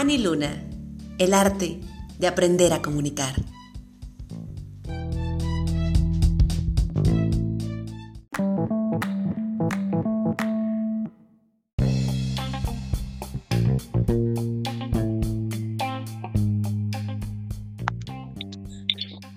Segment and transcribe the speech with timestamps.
[0.00, 0.50] Ani Luna,
[1.18, 1.78] el arte
[2.18, 3.34] de aprender a comunicar.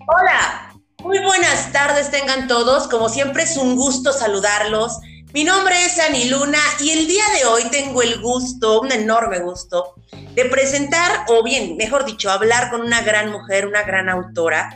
[0.07, 2.88] Hola, muy buenas tardes tengan todos.
[2.88, 4.98] Como siempre es un gusto saludarlos.
[5.34, 9.39] Mi nombre es Ani Luna y el día de hoy tengo el gusto, un enorme
[9.39, 9.96] gusto,
[10.36, 14.75] de presentar, o bien, mejor dicho, hablar con una gran mujer, una gran autora,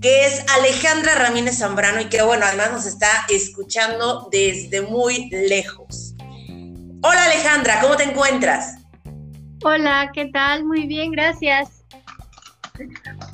[0.00, 6.14] que es Alejandra Ramírez Zambrano y que, bueno, además nos está escuchando desde muy lejos.
[7.02, 8.76] Hola Alejandra, ¿cómo te encuentras?
[9.62, 10.64] Hola, ¿qué tal?
[10.64, 11.68] Muy bien, gracias.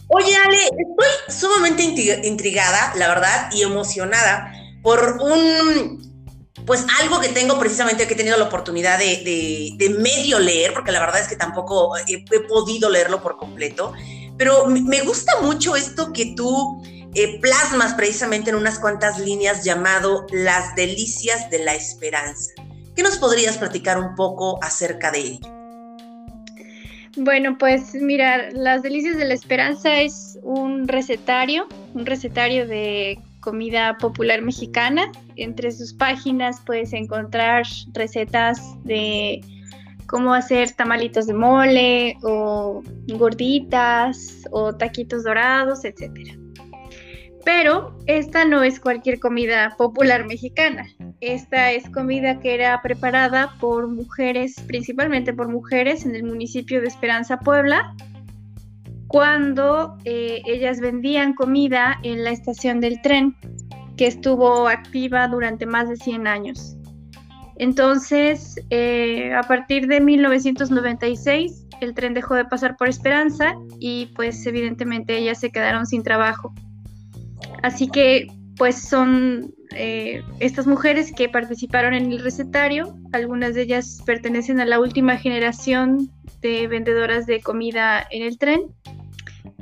[0.08, 6.11] Oye, Ale, estoy sumamente intrigada, la verdad, y emocionada por un
[6.66, 11.00] pues algo que tengo precisamente que he tenido la oportunidad de, medio leer, porque la
[11.00, 13.92] verdad es que tampoco he, podido leerlo por completo,
[14.38, 16.82] pero me gusta mucho esto que tú
[17.14, 22.52] eh, plasmas precisamente en unas cuantas líneas llamado Las Delicias de la Esperanza.
[22.96, 25.48] ¿Qué nos podrías platicar un poco acerca de ello?
[27.16, 33.98] Bueno, pues mira, Las Delicias de la Esperanza es un recetario, un recetario de comida
[33.98, 35.12] popular mexicana.
[35.36, 39.42] Entre sus páginas puedes encontrar recetas de
[40.06, 46.38] cómo hacer tamalitos de mole o gorditas o taquitos dorados, etc.
[47.44, 50.86] Pero esta no es cualquier comida popular mexicana.
[51.20, 56.88] Esta es comida que era preparada por mujeres, principalmente por mujeres en el municipio de
[56.88, 57.94] Esperanza, Puebla,
[59.12, 63.36] cuando eh, ellas vendían comida en la estación del tren,
[63.98, 66.76] que estuvo activa durante más de 100 años.
[67.56, 74.46] Entonces, eh, a partir de 1996, el tren dejó de pasar por Esperanza y pues
[74.46, 76.54] evidentemente ellas se quedaron sin trabajo.
[77.62, 84.02] Así que pues son eh, estas mujeres que participaron en el recetario, algunas de ellas
[84.06, 88.62] pertenecen a la última generación de vendedoras de comida en el tren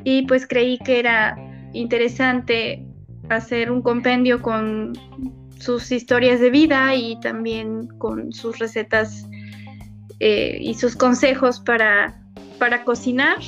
[0.04, 1.36] y pues creí que era
[1.72, 2.84] interesante
[3.28, 4.92] hacer un compendio con
[5.58, 9.26] sus historias de vida y también con sus recetas
[10.18, 12.20] eh, y sus consejos para,
[12.58, 13.38] para cocinar.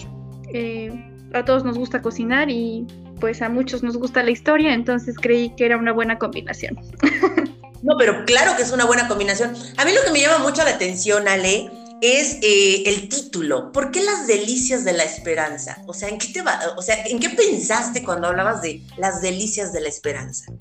[0.53, 0.93] Eh,
[1.35, 2.87] a todos nos gusta cocinar y
[3.19, 6.79] pues a muchos nos gusta la historia, entonces creí que era una buena combinación.
[7.83, 9.55] No, pero claro que es una buena combinación.
[9.77, 11.69] A mí lo que me llama mucho la atención, Ale,
[12.03, 13.71] es eh, el título.
[13.71, 15.81] ¿Por qué las delicias de la esperanza?
[15.87, 19.23] O sea, ¿en qué te va, o sea, ¿en qué pensaste cuando hablabas de las
[19.23, 20.53] delicias de la esperanza?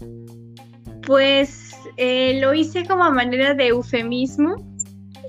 [1.06, 4.56] Pues eh, lo hice como manera de eufemismo.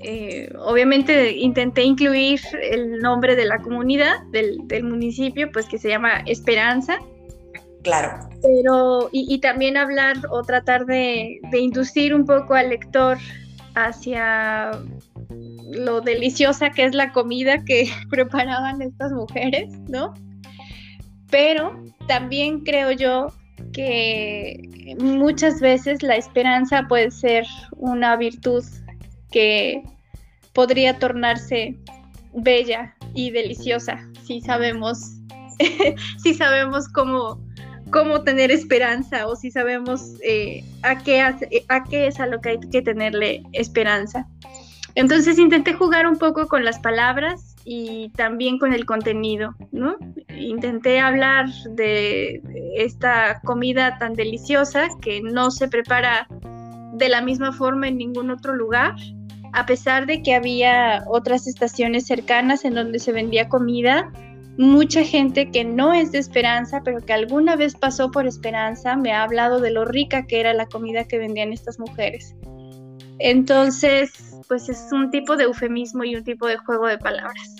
[0.03, 6.21] Eh, obviamente intenté incluir el nombre de la comunidad, del, municipio, pues que se llama
[6.27, 6.99] Esperanza.
[7.81, 8.29] Claro.
[8.43, 13.17] Pero, y, también hablar o tratar de, de inducir un poco al lector
[13.75, 14.71] hacia
[15.71, 20.13] lo deliciosa que es la comida que preparaban estas mujeres, ¿no?
[21.29, 23.27] Pero también creo yo
[23.71, 27.45] que muchas veces la esperanza puede ser
[27.77, 28.63] una virtud
[29.31, 29.81] que
[30.53, 31.75] podría tornarse
[32.33, 35.23] bella y deliciosa si sabemos
[36.23, 37.39] si sabemos cómo,
[37.91, 42.49] cómo tener esperanza o si sabemos eh, a, qué, a qué es a lo que
[42.49, 44.27] hay que tenerle esperanza.
[44.95, 49.95] Entonces intenté jugar un poco con las palabras y también con el contenido, ¿no?
[50.37, 52.41] Intenté hablar de
[52.75, 56.27] esta comida tan deliciosa que no se prepara
[56.93, 58.95] de la misma forma en ningún otro lugar,
[59.53, 64.11] a pesar de que había otras estaciones cercanas en donde se vendía comida,
[64.57, 69.11] mucha gente que no es de Esperanza, pero que alguna vez pasó por Esperanza, me
[69.11, 72.35] ha hablado de lo rica que era la comida que vendían estas mujeres.
[73.19, 74.11] Entonces,
[74.47, 77.55] pues es un tipo de eufemismo y un tipo de juego de palabras.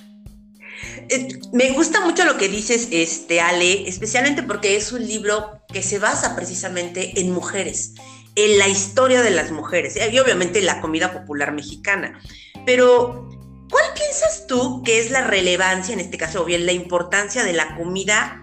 [1.09, 5.81] Eh, me gusta mucho lo que dices, este, Ale, especialmente porque es un libro que
[5.81, 7.94] se basa precisamente en mujeres,
[8.35, 12.19] en la historia de las mujeres y obviamente la comida popular mexicana.
[12.65, 13.29] Pero,
[13.69, 17.53] ¿cuál piensas tú que es la relevancia, en este caso, o bien la importancia de
[17.53, 18.41] la comida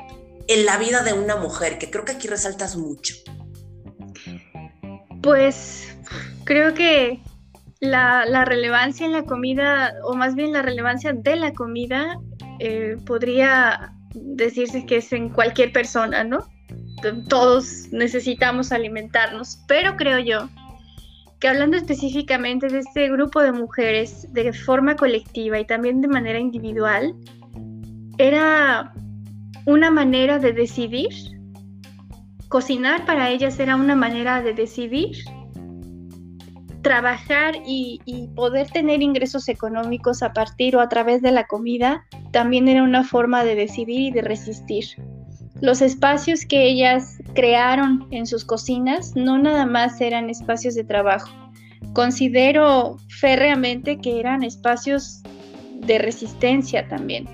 [0.48, 1.78] en la vida de una mujer?
[1.78, 3.14] Que creo que aquí resaltas mucho.
[5.22, 5.89] Pues
[6.50, 7.20] creo que
[7.79, 12.19] la, relevancia en la comida, o más bien la relevancia de la comida,
[12.58, 16.41] eh, podría decirse que es en cualquier persona, ¿no?
[17.29, 20.49] Todos necesitamos alimentarnos, pero creo yo
[21.38, 26.41] que hablando específicamente de este grupo de mujeres de forma colectiva y también de manera
[26.41, 27.14] individual,
[28.19, 28.93] era
[29.67, 31.11] una manera de decidir.
[32.49, 35.17] Cocinar para ellas era una manera de decidir
[36.82, 38.00] trabajar y,
[38.35, 43.05] poder tener ingresos económicos a partir o a través de la comida también era una
[43.05, 44.85] forma de decidir y de resistir.
[45.61, 51.31] Los espacios que ellas crearon en sus cocinas no nada más eran espacios de trabajo.
[51.93, 55.23] Considero férreamente que eran espacios
[55.75, 57.29] de resistencia también.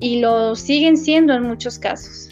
[0.00, 2.30] Y lo siguen siendo en muchos casos.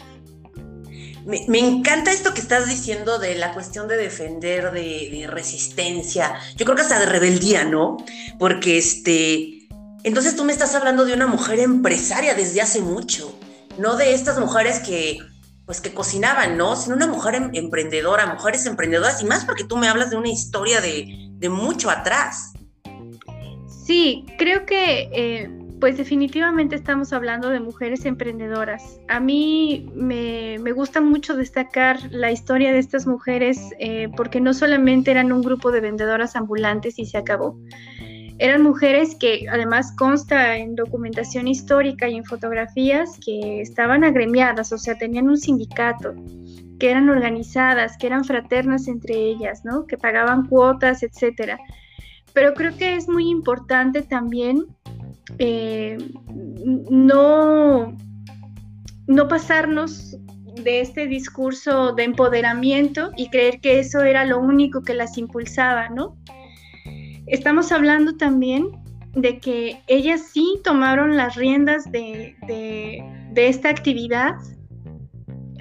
[1.29, 6.33] Me, encanta esto que estás diciendo de la cuestión de defender, de, resistencia.
[6.55, 7.97] Yo creo que hasta de rebeldía, ¿no?
[8.39, 9.67] Porque este.
[10.03, 13.37] Entonces tú me estás hablando de una mujer empresaria desde hace mucho,
[13.77, 15.19] no de estas mujeres que,
[15.67, 16.75] pues que cocinaban, ¿no?
[16.75, 20.29] Sino una mujer em, emprendedora, mujeres emprendedoras y más porque tú me hablas de una
[20.29, 22.53] historia de, de mucho atrás.
[23.85, 28.99] Sí, creo que eh, pues definitivamente estamos hablando de mujeres emprendedoras.
[29.07, 35.11] A mí me, gusta mucho destacar la historia de estas mujeres eh, porque no solamente
[35.11, 37.57] eran un grupo de vendedoras ambulantes y se acabó.
[38.39, 44.77] Eran mujeres que además consta en documentación histórica y en fotografías que estaban agremiadas, o
[44.77, 46.13] sea, tenían un sindicato,
[46.79, 49.85] que eran organizadas, que eran fraternas entre ellas, ¿no?
[49.85, 51.59] Que pagaban cuotas, etcétera.
[52.33, 54.65] Pero creo que es muy importante también
[55.37, 55.97] eh,
[56.89, 57.95] no,
[59.07, 60.17] no pasarnos
[60.63, 65.89] de este discurso de empoderamiento y creer que eso era lo único que las impulsaba,
[65.89, 66.17] ¿no?
[67.27, 68.69] Estamos hablando también
[69.13, 74.35] de que ellas sí tomaron las riendas de, de esta actividad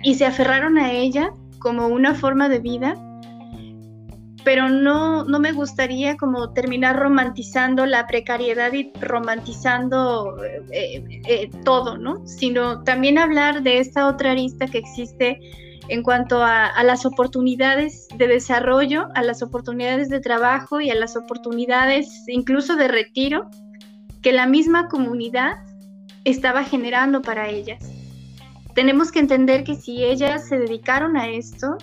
[0.03, 2.95] y se aferraron a ella como una forma de vida
[4.45, 10.37] pero no, no me gustaría como terminar romantizando la precariedad y romantizando
[10.71, 12.27] eh, eh, todo, ¿no?
[12.27, 15.41] Sino también hablar de esta otra arista que existe
[15.89, 21.17] en cuanto a, las oportunidades de desarrollo, a las oportunidades de trabajo y a las
[21.17, 23.49] oportunidades incluso de retiro
[24.23, 25.57] que la misma comunidad
[26.25, 27.91] estaba generando para ellas.
[28.75, 31.79] Tenemos que entender que si ellas se dedicaron a esto,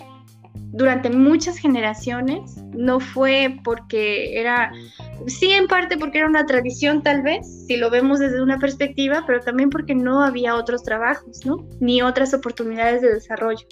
[0.72, 4.72] durante muchas generaciones, no fue porque era,
[5.26, 9.24] sí en parte porque era una tradición tal vez, si lo vemos desde una perspectiva,
[9.26, 11.66] pero también porque no había otros trabajos, ¿no?
[11.80, 13.66] Ni otras oportunidades de desarrollo.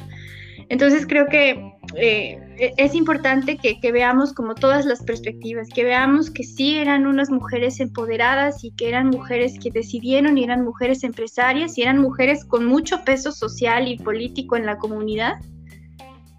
[0.71, 6.31] Entonces creo que eh, es importante que, que, veamos como todas las perspectivas, que veamos
[6.31, 11.05] que sí eran unas mujeres empoderadas y que eran mujeres que decidieron y eran mujeres
[11.05, 15.35] empresarias y eran mujeres con mucho peso social y político en la comunidad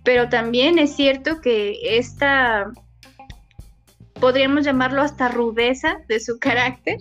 [0.06, 2.72] pero también es cierto que esta,
[4.22, 7.00] podríamos llamarlo hasta rudeza de su carácter,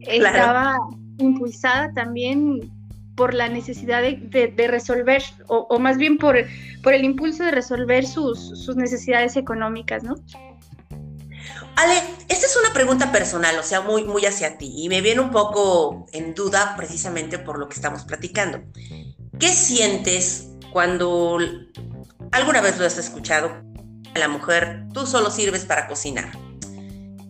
[0.00, 0.76] estaba
[1.18, 2.70] impulsada también
[3.14, 6.36] por la necesidad de, resolver, o, más bien por,
[6.82, 10.16] por el impulso de resolver sus, sus necesidades económicas, ¿no?
[11.76, 11.94] Ale,
[12.28, 15.30] esta es una pregunta personal, o sea, muy, muy hacia ti, y me viene un
[15.30, 18.60] poco en duda precisamente por lo que estamos platicando.
[19.38, 21.38] ¿Qué sientes cuando
[22.32, 23.50] ¿Alguna vez lo has escuchado?
[24.14, 26.30] A la mujer, tú solo sirves para cocinar.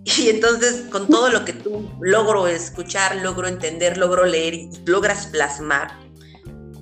[0.05, 5.27] Y entonces, con todo lo que tú logro escuchar, logro entender, logro leer y logras
[5.27, 5.93] plasmar,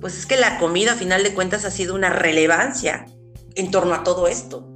[0.01, 3.05] pues es que la comida, a final de cuentas, ha sido una relevancia
[3.55, 4.67] en torno a todo esto.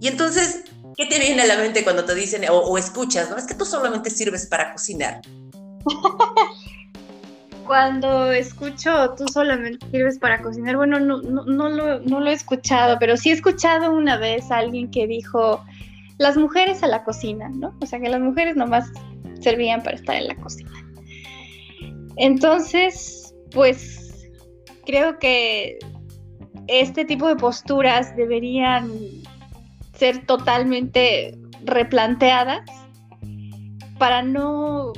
[0.00, 0.64] Y entonces,
[0.96, 3.36] ¿qué te viene a la mente cuando te dicen o, o escuchas, no?
[3.36, 5.20] Es que tú solamente sirves para cocinar.
[7.66, 13.30] cuando escucho tú solamente sirves para cocinar, bueno, no, lo, lo he escuchado, pero sí
[13.30, 15.64] he escuchado una vez a alguien que dijo
[16.18, 17.74] las mujeres a la cocina, ¿no?
[17.80, 18.90] O sea, que las mujeres nomás
[19.40, 20.70] servían para estar en la cocina.
[22.16, 24.30] Entonces, pues
[24.86, 25.78] creo que
[26.68, 28.90] este tipo de posturas deberían
[29.94, 32.62] ser totalmente replanteadas
[33.98, 34.92] para no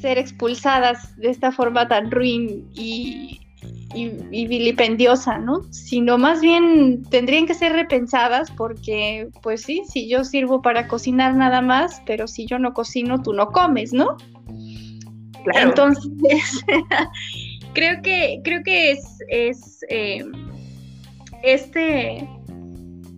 [0.00, 3.40] ser expulsadas de esta forma tan ruin y,
[3.94, 5.62] vilipendiosa, ¿no?
[5.70, 11.34] Sino más bien tendrían que ser repensadas porque, pues sí, si yo sirvo para cocinar
[11.34, 14.16] nada más, pero si yo no cocino, tú no comes, ¿no?
[15.54, 16.64] Entonces,
[17.74, 20.24] creo que, creo que es, es eh,
[21.42, 22.28] este,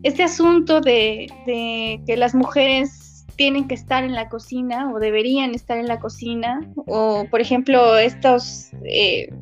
[0.02, 3.01] este asunto de, de que las mujeres
[3.36, 7.96] tienen que estar en la cocina o deberían estar en la cocina, o por ejemplo
[7.98, 9.32] estos, eh,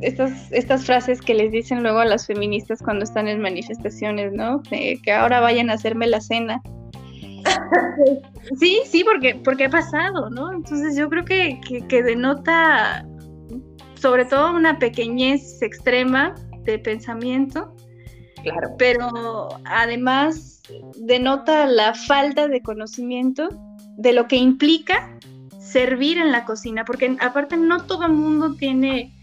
[0.00, 4.62] estas, estas frases que les dicen luego a las feministas cuando están en manifestaciones, ¿no?
[4.70, 6.62] que ahora vayan a hacerme la cena.
[8.58, 10.52] sí, sí, porque, porque ha pasado, ¿no?
[10.52, 13.06] Entonces yo creo que, que, denota
[13.94, 16.34] sobre todo una pequeñez extrema
[16.64, 17.74] de pensamiento,
[18.50, 18.74] claro.
[18.78, 20.62] pero además
[20.96, 23.48] denota la falta de conocimiento
[23.96, 25.18] de lo que implica
[25.58, 29.14] servir en la cocina, porque aparte no todo el mundo tiene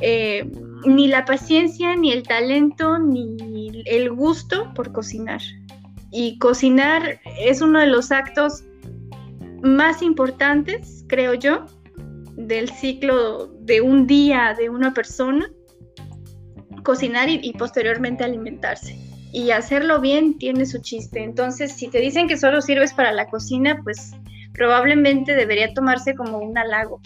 [0.00, 0.50] eh,
[0.86, 3.36] ni la paciencia, ni el talento, ni
[3.86, 5.40] el gusto por cocinar.
[6.10, 8.64] Y cocinar es uno de los actos
[9.62, 11.66] más importantes, creo yo,
[12.36, 15.50] del ciclo de un día de una persona.
[16.84, 18.96] Cocinar y, posteriormente alimentarse
[19.32, 21.24] y hacerlo bien tiene su chiste.
[21.24, 24.12] Entonces, si te dicen que solo sirves para la cocina, pues
[24.52, 27.00] probablemente debería tomarse como un halago.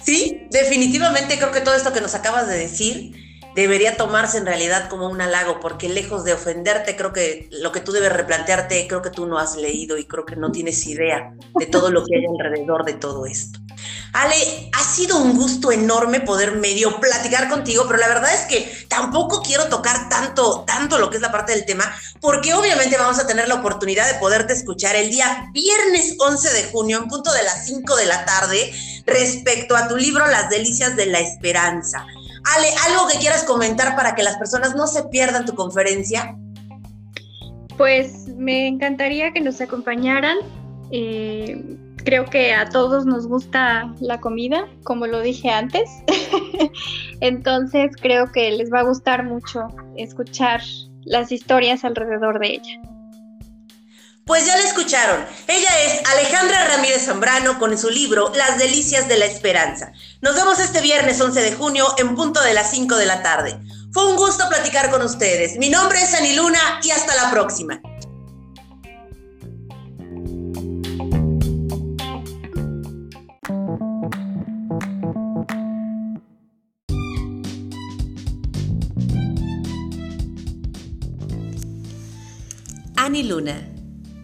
[0.00, 3.12] Sí, definitivamente creo que todo esto que nos acabas de decir
[3.56, 7.80] debería tomarse en realidad como un halago, porque lejos de ofenderte, creo que lo que
[7.80, 11.34] tú debes replantearte, creo que tú no has leído y creo que no tienes idea
[11.58, 13.58] de todo lo que hay alrededor de todo esto.
[14.12, 18.86] Ale, ha sido un gusto enorme poder medio platicar contigo, pero la verdad es que
[18.88, 21.84] tampoco quiero tocar tanto, tanto lo que es la parte del tema,
[22.20, 26.64] porque obviamente vamos a tener la oportunidad de poderte escuchar el día viernes 11 de
[26.64, 28.72] junio, en punto de las 5 de la tarde,
[29.06, 32.06] respecto a tu libro Las Delicias de la Esperanza.
[32.56, 36.34] Ale, ¿algo que quieras comentar para que las personas no se pierdan tu conferencia?
[37.76, 40.38] Pues me encantaría que nos acompañaran.
[40.90, 45.90] Eh, creo que a todos nos gusta la comida, como lo dije antes.
[47.20, 50.62] Entonces creo que les va a gustar mucho escuchar
[51.04, 52.80] las historias alrededor de ella.
[54.24, 55.22] Pues ya la escucharon.
[55.48, 59.92] Ella es Alejandra Ramírez Zambrano con su libro Las Delicias de la Esperanza.
[60.22, 63.60] Nos vemos este viernes 11 de junio en punto de las 5 de la tarde.
[63.92, 65.58] Fue un gusto platicar con ustedes.
[65.58, 67.82] Mi nombre es Aniluna y hasta la próxima.
[83.22, 83.68] Luna,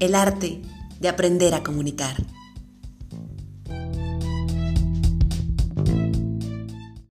[0.00, 0.62] el arte
[1.00, 2.16] de aprender a comunicar.